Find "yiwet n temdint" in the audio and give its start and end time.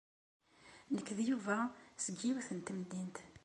2.23-3.17